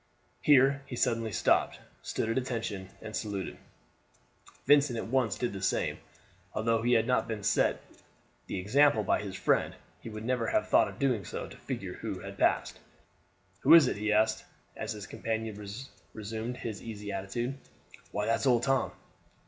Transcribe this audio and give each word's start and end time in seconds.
Here 0.41 0.81
he 0.87 0.95
suddenly 0.95 1.31
stopped, 1.31 1.79
stood 2.01 2.27
at 2.27 2.35
attention, 2.39 2.89
and 3.03 3.15
saluted. 3.15 3.59
Vincent 4.65 4.97
at 4.97 5.05
once 5.05 5.37
did 5.37 5.53
the 5.53 5.61
same, 5.61 5.99
although, 6.55 6.77
had 6.79 6.85
he 6.87 6.99
not 7.03 7.27
been 7.27 7.43
set 7.43 7.83
the 8.47 8.59
example 8.59 9.03
by 9.03 9.21
his 9.21 9.35
friend, 9.35 9.75
he 10.01 10.09
would 10.09 10.25
never 10.25 10.47
have 10.47 10.67
thought 10.67 10.87
of 10.87 10.97
doing 10.97 11.23
so 11.23 11.47
to 11.47 11.55
the 11.55 11.61
figure 11.61 11.93
who 11.97 12.19
passed. 12.31 12.79
"Who 13.59 13.75
is 13.75 13.85
it?" 13.87 13.97
he 13.97 14.11
asked, 14.11 14.43
as 14.75 14.93
his 14.93 15.05
companion 15.05 15.53
resumed 16.15 16.57
his 16.57 16.81
easy 16.81 17.11
attitude. 17.11 17.59
"Why, 18.11 18.25
that's 18.25 18.47
Old 18.47 18.63
Tom." 18.63 18.93